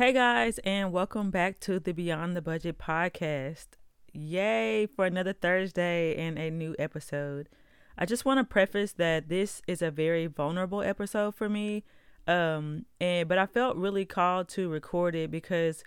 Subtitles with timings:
[0.00, 3.66] Hey guys, and welcome back to the Beyond the Budget podcast.
[4.14, 7.50] Yay for another Thursday and a new episode.
[7.98, 11.84] I just want to preface that this is a very vulnerable episode for me.
[12.26, 15.84] Um, and but I felt really called to record it because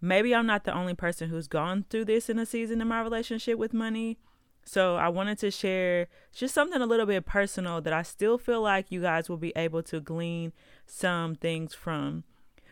[0.00, 3.00] maybe I'm not the only person who's gone through this in a season in my
[3.00, 4.16] relationship with money.
[4.64, 8.62] So I wanted to share just something a little bit personal that I still feel
[8.62, 10.52] like you guys will be able to glean
[10.86, 12.22] some things from.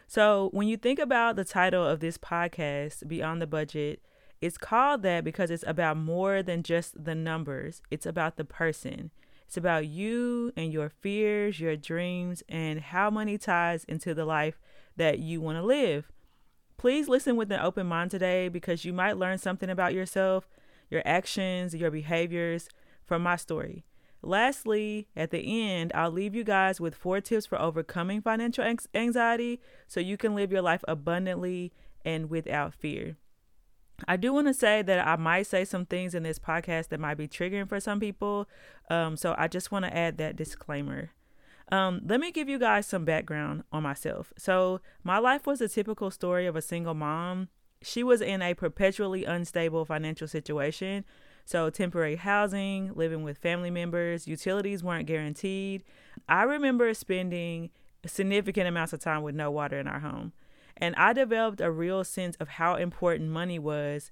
[0.07, 4.01] So when you think about the title of this podcast, Beyond the Budget,
[4.41, 7.81] it's called that because it's about more than just the numbers.
[7.91, 9.11] It's about the person.
[9.47, 14.61] It's about you and your fears, your dreams, and how money ties into the life
[14.97, 16.11] that you want to live.
[16.77, 20.49] Please listen with an open mind today because you might learn something about yourself
[20.91, 22.69] your actions, your behaviors
[23.05, 23.85] from my story.
[24.27, 29.61] Lastly, at the end, I'll leave you guys with four tips for overcoming financial anxiety
[29.87, 31.73] so you can live your life abundantly
[32.05, 33.17] and without fear.
[34.09, 37.01] I do want to say that I might say some things in this podcast that
[37.01, 38.49] might be triggering for some people.
[38.91, 41.11] Um, so I just want to add that disclaimer.
[41.71, 44.33] Um, let me give you guys some background on myself.
[44.37, 47.49] So, my life was a typical story of a single mom
[47.85, 51.05] she was in a perpetually unstable financial situation.
[51.45, 55.85] So, temporary housing, living with family members, utilities weren't guaranteed.
[56.29, 57.71] I remember spending
[58.07, 60.33] significant amounts of time with no water in our home.
[60.77, 64.11] And I developed a real sense of how important money was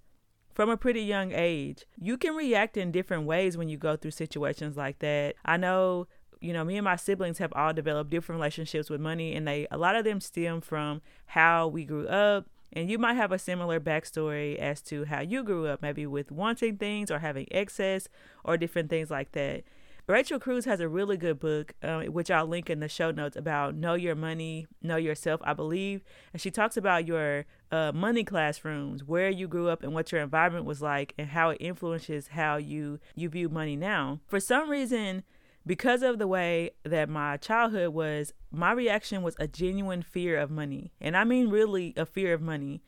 [0.54, 1.86] from a pretty young age.
[1.98, 5.34] You can react in different ways when you go through situations like that.
[5.44, 6.06] I know
[6.42, 9.68] you know, me and my siblings have all developed different relationships with money, and they
[9.70, 13.38] a lot of them stem from how we grew up, and you might have a
[13.38, 18.08] similar backstory as to how you grew up, maybe with wanting things or having excess
[18.44, 19.64] or different things like that.
[20.08, 23.36] Rachel Cruz has a really good book, uh, which I'll link in the show notes
[23.36, 26.02] about know your money, know yourself, I believe.
[26.32, 30.20] And she talks about your uh, money classrooms, where you grew up and what your
[30.20, 34.18] environment was like, and how it influences how you you view money now.
[34.26, 35.22] For some reason,
[35.66, 40.50] because of the way that my childhood was, my reaction was a genuine fear of
[40.50, 40.92] money.
[41.00, 42.82] And I mean, really, a fear of money,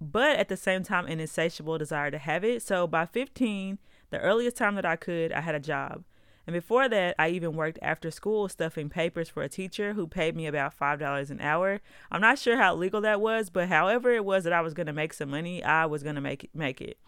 [0.00, 2.62] but at the same time, an insatiable desire to have it.
[2.62, 3.78] So by 15,
[4.10, 6.04] the earliest time that I could, I had a job.
[6.46, 10.36] And before that, I even worked after school stuffing papers for a teacher who paid
[10.36, 11.80] me about $5 an hour.
[12.10, 14.86] I'm not sure how legal that was, but however it was that I was going
[14.86, 16.98] to make some money, I was going to make it, make it.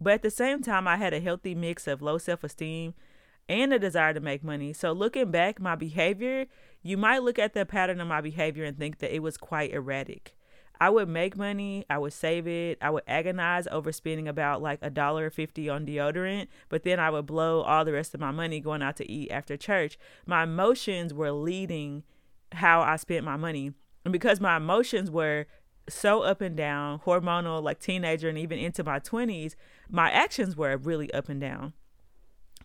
[0.00, 2.94] But at the same time, I had a healthy mix of low self esteem
[3.50, 4.72] and a desire to make money.
[4.72, 6.46] So looking back, my behavior,
[6.82, 9.72] you might look at the pattern of my behavior and think that it was quite
[9.72, 10.36] erratic.
[10.80, 14.78] I would make money, I would save it, I would agonize over spending about like
[14.80, 18.30] a dollar fifty on deodorant, but then I would blow all the rest of my
[18.30, 19.98] money going out to eat after church.
[20.24, 22.04] My emotions were leading
[22.52, 23.72] how I spent my money.
[24.04, 25.46] And because my emotions were
[25.88, 29.56] so up and down, hormonal, like teenager and even into my 20s,
[29.90, 31.74] my actions were really up and down.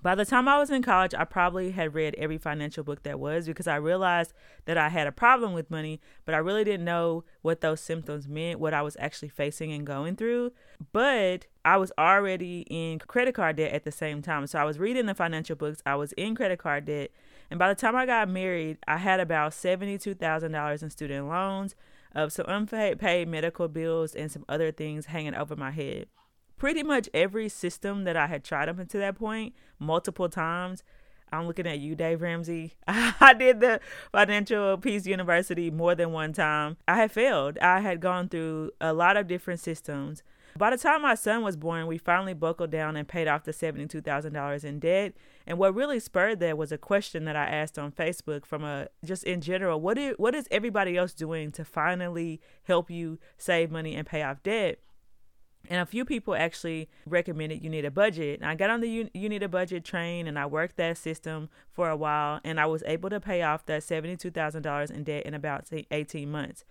[0.06, 3.20] By the time I was in college, I probably had read every financial book that
[3.20, 4.34] was because I realized
[4.66, 8.28] that I had a problem with money, but I really didn't know what those symptoms
[8.28, 10.52] meant, what I was actually facing and going through.
[10.94, 14.46] But I was already in credit card debt at the same time.
[14.46, 17.10] So I was reading the financial books, I was in credit card debt.
[17.50, 21.74] And by the time I got married, I had about $72,000 in student loans,
[22.14, 26.06] of some unpaid medical bills, and some other things hanging over my head
[26.58, 30.84] pretty much every system that I had tried up until that point multiple times.
[31.32, 32.74] I'm looking at you, Dave Ramsey.
[32.88, 33.80] I did the
[34.12, 36.78] Financial Peace University more than one time.
[36.88, 37.58] I had failed.
[37.60, 40.24] I had gone through a lot of different systems.
[40.58, 43.52] By the time my son was born, we finally buckled down and paid off the
[43.52, 45.14] $72,000 in debt.
[45.46, 48.88] And what really spurred that was a question that I asked on Facebook from a
[49.04, 53.70] just in general, what is, what is everybody else doing to finally help you save
[53.70, 54.80] money and pay off debt?
[55.70, 58.42] And a few people actually recommended you need a budget.
[58.44, 61.50] I got on the you, you need a budget train and I worked that system
[61.72, 65.34] for a while and I was able to pay off that $72,000 in debt in
[65.34, 66.64] about 18 months.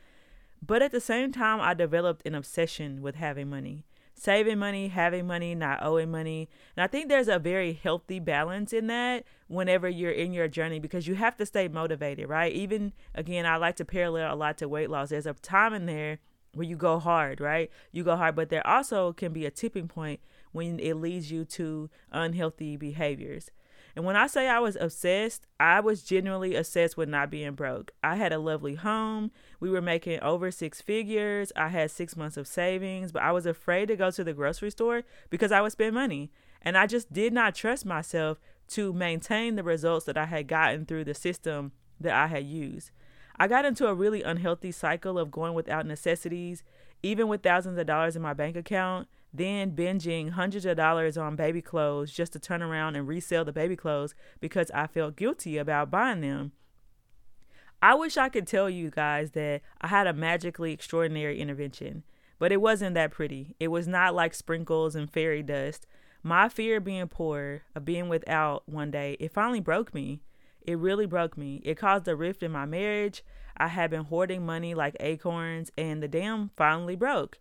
[0.67, 3.85] But at the same time, I developed an obsession with having money.
[4.17, 6.49] Saving money, having money, not owing money.
[6.77, 10.79] And I think there's a very healthy balance in that whenever you're in your journey
[10.79, 12.53] because you have to stay motivated, right?
[12.53, 15.11] Even again, I like to parallel a lot to weight loss.
[15.11, 16.21] There's a time in there
[16.55, 17.71] where you go hard, right?
[17.93, 20.21] You go hard, but there also can be a tipping point
[20.53, 23.51] when it leads you to unhealthy behaviors.
[23.97, 27.93] And when I say I was obsessed, I was genuinely obsessed with not being broke.
[28.03, 29.31] I had a lovely home.
[29.61, 31.53] We were making over six figures.
[31.55, 34.71] I had six months of savings, but I was afraid to go to the grocery
[34.71, 36.33] store because I would spend money.
[36.61, 40.87] And I just did not trust myself to maintain the results that I had gotten
[40.87, 42.91] through the system that I had used.
[43.37, 46.63] I got into a really unhealthy cycle of going without necessities,
[47.03, 51.35] even with thousands of dollars in my bank account, then binging hundreds of dollars on
[51.35, 55.59] baby clothes just to turn around and resell the baby clothes because I felt guilty
[55.59, 56.53] about buying them.
[57.83, 62.05] I wish I could tell you guys that I had a magically extraordinary intervention,
[62.39, 63.57] but it wasn't that pretty.
[63.59, 65.87] It was not like sprinkles and fairy dust.
[66.23, 70.23] My fear of being poor, of being without one day, it finally broke me.
[70.65, 71.61] It really broke me.
[71.65, 73.23] It caused a rift in my marriage.
[73.57, 77.39] I had been hoarding money like acorns, and the dam finally broke.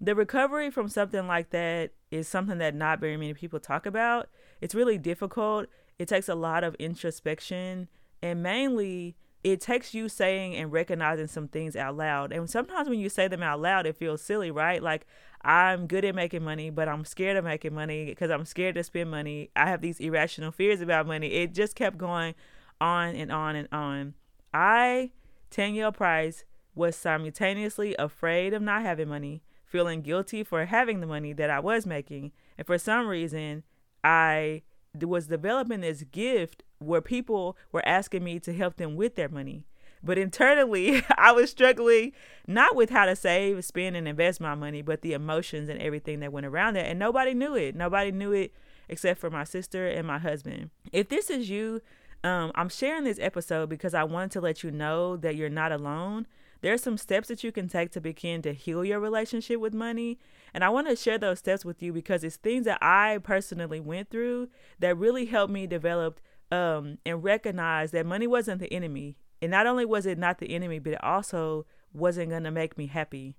[0.00, 4.28] The recovery from something like that is something that not very many people talk about.
[4.60, 5.66] It's really difficult.
[5.98, 7.88] It takes a lot of introspection,
[8.22, 12.32] and mainly, it takes you saying and recognizing some things out loud.
[12.32, 14.82] And sometimes when you say them out loud, it feels silly, right?
[14.82, 15.06] Like,
[15.42, 18.82] I'm good at making money, but I'm scared of making money because I'm scared to
[18.82, 19.50] spend money.
[19.54, 21.28] I have these irrational fears about money.
[21.28, 22.34] It just kept going
[22.80, 24.14] on and on and on.
[24.52, 25.12] I,
[25.50, 26.44] Tanielle Price,
[26.74, 31.60] was simultaneously afraid of not having money, feeling guilty for having the money that I
[31.60, 33.64] was making, and for some reason,
[34.02, 34.62] I
[35.06, 39.64] was developing this gift where people were asking me to help them with their money.
[40.02, 42.12] But internally, I was struggling
[42.46, 46.20] not with how to save, spend, and invest my money, but the emotions and everything
[46.20, 46.86] that went around that.
[46.86, 47.74] And nobody knew it.
[47.74, 48.52] Nobody knew it
[48.88, 50.70] except for my sister and my husband.
[50.92, 51.82] If this is you,
[52.24, 55.72] um, I'm sharing this episode because I wanted to let you know that you're not
[55.72, 56.26] alone.
[56.60, 59.74] There are some steps that you can take to begin to heal your relationship with
[59.74, 60.18] money.
[60.52, 63.80] And I want to share those steps with you because it's things that I personally
[63.80, 64.48] went through
[64.80, 66.20] that really helped me develop
[66.50, 69.16] um, and recognize that money wasn't the enemy.
[69.40, 72.76] And not only was it not the enemy, but it also wasn't going to make
[72.76, 73.36] me happy.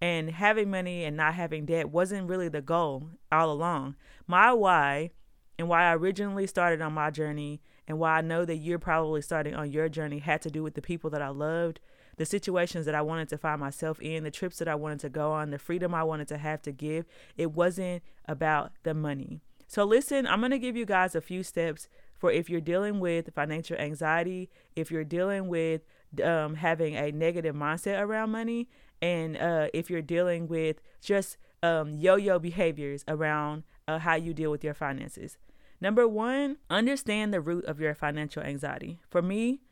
[0.00, 3.96] And having money and not having debt wasn't really the goal all along.
[4.26, 5.10] My why
[5.58, 9.22] and why I originally started on my journey and why I know that you're probably
[9.22, 11.80] starting on your journey had to do with the people that I loved,
[12.16, 15.08] the situations that I wanted to find myself in, the trips that I wanted to
[15.08, 17.04] go on, the freedom I wanted to have to give.
[17.36, 19.40] It wasn't about the money.
[19.66, 21.88] So, listen, I'm going to give you guys a few steps
[22.18, 25.80] for if you're dealing with financial anxiety, if you're dealing with
[26.22, 28.68] um, having a negative mindset around money,
[29.00, 34.34] and uh, if you're dealing with just um, yo yo behaviors around uh, how you
[34.34, 35.38] deal with your finances.
[35.82, 39.00] Number one, understand the root of your financial anxiety.
[39.10, 39.62] For me,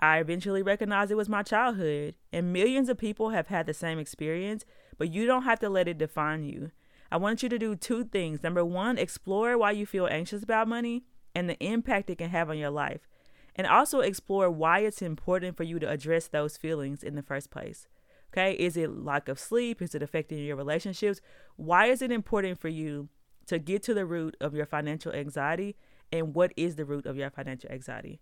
[0.00, 3.98] I eventually recognized it was my childhood, and millions of people have had the same
[3.98, 4.64] experience,
[4.96, 6.70] but you don't have to let it define you.
[7.12, 8.42] I want you to do two things.
[8.42, 11.04] Number one, explore why you feel anxious about money
[11.34, 13.06] and the impact it can have on your life.
[13.54, 17.50] And also explore why it's important for you to address those feelings in the first
[17.50, 17.88] place.
[18.32, 19.82] Okay, is it lack of sleep?
[19.82, 21.20] Is it affecting your relationships?
[21.56, 23.10] Why is it important for you
[23.48, 25.76] to get to the root of your financial anxiety
[26.12, 28.20] and what is the root of your financial anxiety?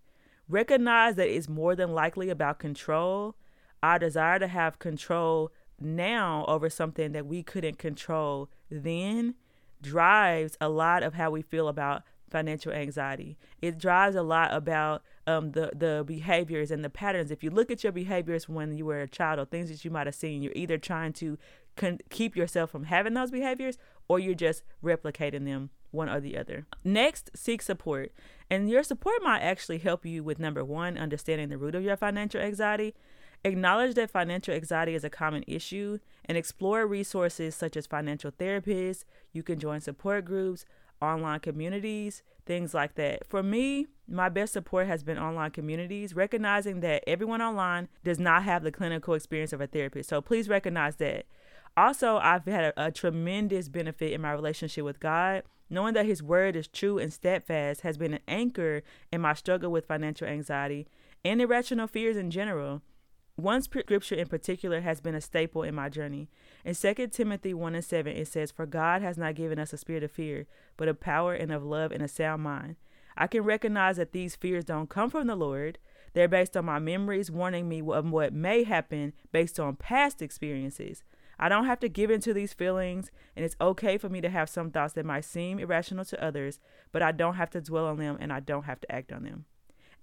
[0.49, 3.35] Recognize that it's more than likely about control.
[3.83, 9.35] Our desire to have control now over something that we couldn't control then
[9.81, 13.37] drives a lot of how we feel about financial anxiety.
[13.61, 17.31] It drives a lot about um, the the behaviors and the patterns.
[17.31, 19.91] If you look at your behaviors when you were a child or things that you
[19.91, 21.37] might have seen, you're either trying to
[21.77, 23.77] con- keep yourself from having those behaviors
[24.07, 26.65] or you're just replicating them one or the other.
[26.83, 28.11] Next, seek support.
[28.49, 31.97] And your support might actually help you with number one, understanding the root of your
[31.97, 32.93] financial anxiety.
[33.43, 39.03] Acknowledge that financial anxiety is a common issue and explore resources such as financial therapists.
[39.31, 40.65] You can join support groups,
[41.01, 43.27] online communities, things like that.
[43.27, 48.43] For me, my best support has been online communities, recognizing that everyone online does not
[48.43, 50.09] have the clinical experience of a therapist.
[50.09, 51.25] So please recognize that.
[51.77, 55.43] Also, I've had a, a tremendous benefit in my relationship with God.
[55.69, 58.81] Knowing that His word is true and steadfast has been an anchor
[59.11, 60.87] in my struggle with financial anxiety
[61.23, 62.81] and irrational fears in general.
[63.35, 66.29] One scripture in particular has been a staple in my journey.
[66.65, 69.77] In 2 Timothy 1 and 7, it says, For God has not given us a
[69.77, 72.77] spirit of fear, but of power and of love and a sound mind.
[73.15, 75.77] I can recognize that these fears don't come from the Lord.
[76.13, 81.03] They're based on my memories, warning me of what may happen based on past experiences.
[81.39, 84.29] I don't have to give in to these feelings, and it's okay for me to
[84.29, 86.59] have some thoughts that might seem irrational to others,
[86.91, 89.23] but I don't have to dwell on them and I don't have to act on
[89.23, 89.45] them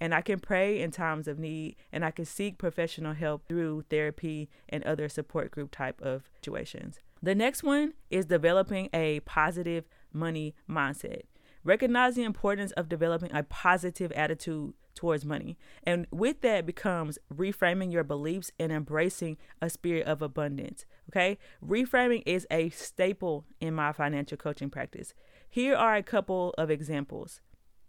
[0.00, 3.84] and I can pray in times of need and I can seek professional help through
[3.90, 6.98] therapy and other support group type of situations.
[7.22, 11.22] The next one is developing a positive money mindset.
[11.62, 15.56] Recognize the importance of developing a positive attitude towards money.
[15.82, 20.84] And with that becomes reframing your beliefs and embracing a spirit of abundance.
[21.10, 21.38] Okay?
[21.64, 25.14] Reframing is a staple in my financial coaching practice.
[25.48, 27.40] Here are a couple of examples.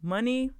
[0.01, 0.51] Money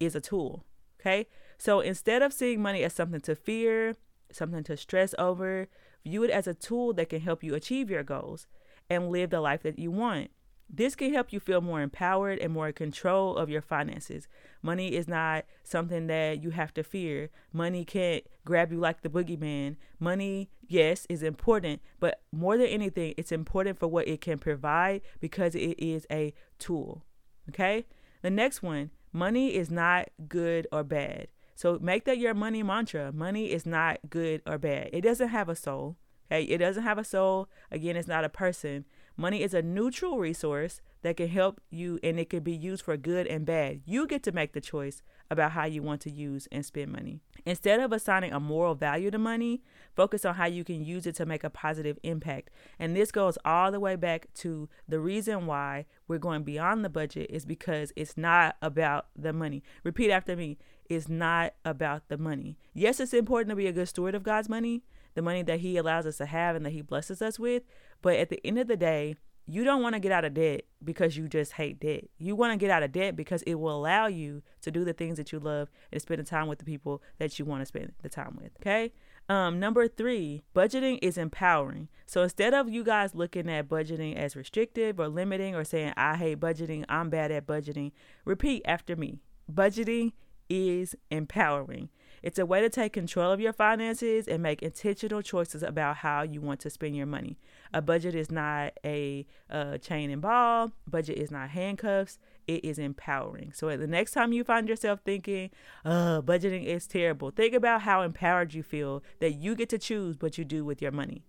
[0.00, 0.64] is a tool.
[1.00, 1.26] Okay.
[1.58, 3.94] So instead of seeing money as something to fear,
[4.32, 5.68] something to stress over,
[6.04, 8.46] view it as a tool that can help you achieve your goals
[8.88, 10.30] and live the life that you want.
[10.68, 14.26] This can help you feel more empowered and more in control of your finances.
[14.62, 17.30] Money is not something that you have to fear.
[17.52, 19.76] Money can't grab you like the boogeyman.
[20.00, 25.02] Money, yes, is important, but more than anything, it's important for what it can provide
[25.20, 27.04] because it is a tool.
[27.48, 27.84] Okay?
[28.22, 31.28] The next one money is not good or bad.
[31.54, 33.12] So make that your money mantra.
[33.12, 34.90] Money is not good or bad.
[34.92, 35.96] It doesn't have a soul.
[36.30, 36.42] Okay?
[36.42, 37.48] It doesn't have a soul.
[37.70, 38.84] Again, it's not a person.
[39.16, 42.96] Money is a neutral resource that can help you and it can be used for
[42.96, 43.80] good and bad.
[43.84, 47.20] You get to make the choice about how you want to use and spend money.
[47.46, 49.62] Instead of assigning a moral value to money,
[49.94, 52.50] focus on how you can use it to make a positive impact.
[52.78, 56.90] And this goes all the way back to the reason why we're going beyond the
[56.90, 59.62] budget is because it's not about the money.
[59.84, 62.58] Repeat after me it's not about the money.
[62.72, 64.82] Yes, it's important to be a good steward of God's money,
[65.14, 67.62] the money that He allows us to have and that He blesses us with.
[68.02, 70.62] But at the end of the day, you don't want to get out of debt
[70.82, 72.04] because you just hate debt.
[72.18, 74.94] You want to get out of debt because it will allow you to do the
[74.94, 77.66] things that you love and spend the time with the people that you want to
[77.66, 78.52] spend the time with.
[78.60, 78.92] Okay.
[79.28, 81.88] Um, number three, budgeting is empowering.
[82.06, 86.16] So instead of you guys looking at budgeting as restrictive or limiting or saying, I
[86.16, 87.92] hate budgeting, I'm bad at budgeting,
[88.24, 89.20] repeat after me.
[89.52, 90.12] Budgeting
[90.48, 91.88] is empowering.
[92.22, 96.22] It's a way to take control of your finances and make intentional choices about how
[96.22, 97.36] you want to spend your money.
[97.74, 102.18] A budget is not a, a chain and ball, budget is not handcuffs.
[102.46, 103.52] It is empowering.
[103.54, 105.50] So the next time you find yourself thinking,
[105.84, 110.16] uh, budgeting is terrible, think about how empowered you feel that you get to choose
[110.20, 111.24] what you do with your money.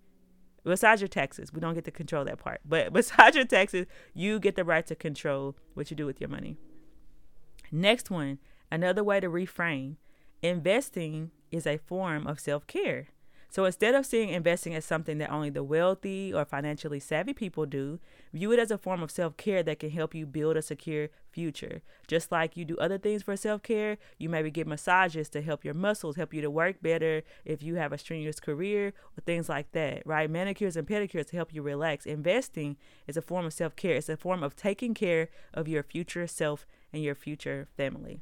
[0.64, 2.62] Besides your taxes, we don't get to control that part.
[2.66, 6.30] But besides your taxes, you get the right to control what you do with your
[6.30, 6.58] money.
[7.72, 8.40] Next one,
[8.76, 9.96] another way to reframe
[10.42, 13.08] Investing is a form of self care.
[13.50, 17.66] So instead of seeing investing as something that only the wealthy or financially savvy people
[17.66, 18.00] do,
[18.34, 21.08] view it as a form of self care that can help you build a secure
[21.32, 21.82] future.
[22.08, 25.64] Just like you do other things for self care, you maybe get massages to help
[25.64, 29.48] your muscles, help you to work better if you have a strenuous career or things
[29.48, 30.30] like that, right?
[30.30, 32.06] Manicures and pedicures to help you relax.
[32.06, 32.76] Investing
[33.08, 36.28] is a form of self care, it's a form of taking care of your future
[36.28, 38.22] self and your future family.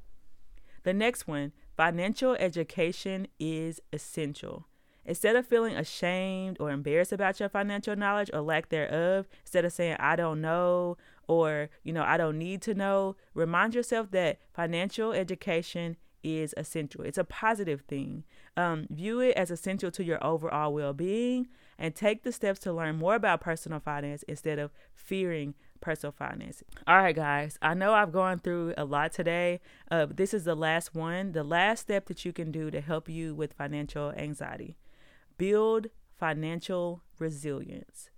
[0.84, 4.68] The next one Financial education is essential.
[5.06, 9.74] Instead of feeling ashamed or embarrassed about your financial knowledge or lack thereof, instead of
[9.74, 10.98] saying, I don't know
[11.28, 17.02] or, you know, I don't need to know, remind yourself that financial education is essential.
[17.02, 18.24] It's a positive thing.
[18.56, 21.48] Um, view it as essential to your overall well being
[21.78, 26.64] and take the steps to learn more about personal finance instead of fearing personal finance.
[26.88, 29.60] All right, guys, I know I've gone through a lot today.
[29.92, 33.10] Uh, this is the last one, the last step that you can do to help
[33.10, 34.78] you with financial anxiety.
[35.38, 35.88] Build
[36.18, 38.10] financial resilience.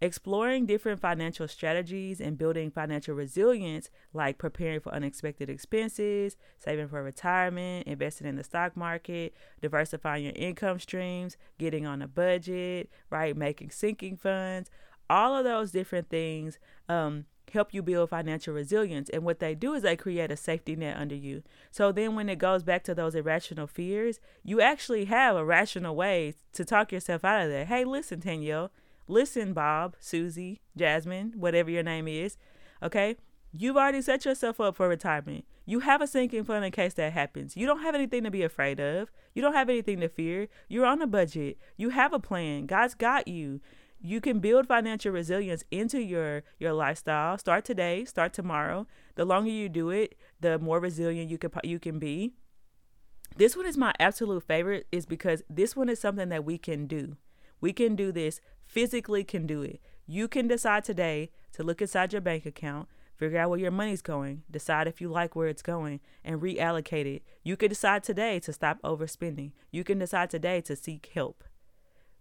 [0.00, 7.02] Exploring different financial strategies and building financial resilience, like preparing for unexpected expenses, saving for
[7.02, 13.36] retirement, investing in the stock market, diversifying your income streams, getting on a budget, right?
[13.36, 14.70] Making sinking funds
[15.10, 19.08] all of those different things um, help you build financial resilience.
[19.10, 21.42] And what they do is they create a safety net under you.
[21.70, 25.96] So then when it goes back to those irrational fears, you actually have a rational
[25.96, 27.66] way to talk yourself out of that.
[27.66, 28.70] Hey, listen, Tanielle.
[29.06, 32.36] Listen, Bob, Susie, Jasmine, whatever your name is.
[32.82, 33.16] Okay.
[33.56, 35.46] You've already set yourself up for retirement.
[35.64, 37.56] You have a sinking fund in case that happens.
[37.56, 39.10] You don't have anything to be afraid of.
[39.34, 40.48] You don't have anything to fear.
[40.68, 41.56] You're on a budget.
[41.78, 42.66] You have a plan.
[42.66, 43.60] God's got you
[44.00, 47.38] you can build financial resilience into your your lifestyle.
[47.38, 48.86] Start today start tomorrow.
[49.16, 52.32] The longer you do it the more resilient you can you can be.
[53.36, 56.86] This one is my absolute favorite is because this one is something that we can
[56.86, 57.16] do.
[57.60, 59.80] We can do this physically can do it.
[60.06, 64.00] You can decide today to look inside your bank account figure out where your money's
[64.00, 67.22] going decide if you like where it's going and reallocate it.
[67.42, 69.50] You can decide today to stop overspending.
[69.72, 71.42] You can decide today to seek help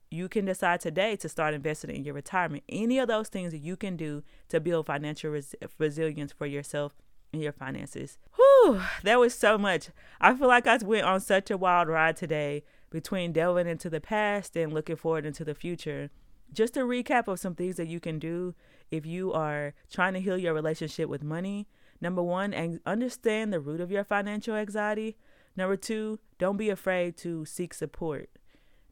[0.10, 2.64] you can decide today to start investing in your retirement.
[2.70, 6.96] Any of those things that you can do to build financial res- resilience for yourself
[7.34, 8.18] and your finances.
[8.36, 9.90] Whew, that was so much.
[10.22, 14.00] I feel like I went on such a wild ride today between delving into the
[14.02, 16.10] past and looking forward into the future.
[16.54, 18.56] Just a recap of some things that you can do
[18.90, 21.68] if you are trying to heal your relationship with money.
[22.00, 25.18] Number one, and understand the root of your financial anxiety.
[25.58, 28.30] Number two, don't be afraid to seek support.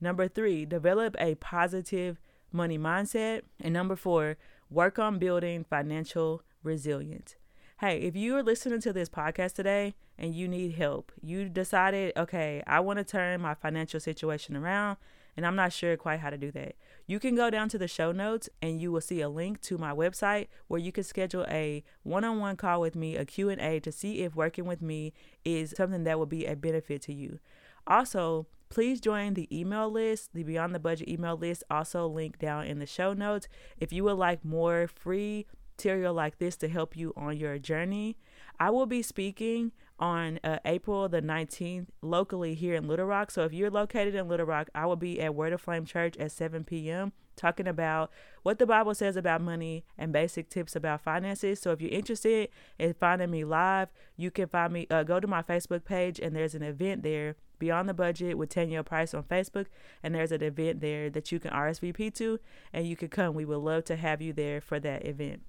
[0.01, 2.19] Number three, develop a positive
[2.51, 3.41] money mindset.
[3.59, 4.37] And number four,
[4.69, 7.35] work on building financial resilience.
[7.79, 12.13] hey, if you are listening to this podcast today and you need help, you decided,
[12.15, 14.97] okay, I want to turn my financial situation around
[15.35, 16.75] and I'm not sure quite how to do that.
[17.05, 19.77] You can go down to the show notes and you will see a link to
[19.77, 24.21] my website where you can schedule a one-on-one call with me, a Q&A to see
[24.21, 27.39] if working with me is something that will be a benefit to you.
[27.87, 32.65] Also, please join the email list, the Beyond the Budget email list, also linked down
[32.65, 33.47] in the show notes.
[33.77, 35.45] If you would like more free
[35.77, 38.17] material like this to help you on your journey,
[38.59, 43.31] I will be speaking on uh, April the 19th locally here in Little Rock.
[43.31, 46.17] So if you're located in Little Rock, I will be at Word of Flame Church
[46.17, 47.13] at 7 p.m.
[47.35, 48.11] talking about
[48.43, 51.59] what the Bible says about money and basic tips about finances.
[51.61, 55.27] So if you're interested in finding me live, you can find me, uh, go to
[55.27, 57.35] my Facebook page and there's an event there.
[57.59, 59.67] Beyond the Budget with Tanya Price on Facebook,
[60.03, 62.39] and there's an event there that you can RSVP to,
[62.73, 63.35] and you can come.
[63.35, 65.41] We would love to have you there for that event.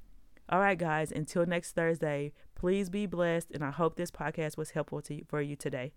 [0.49, 3.51] All right, guys, until next Thursday, please be blessed.
[3.53, 5.93] And I hope this podcast was helpful to you, for you today.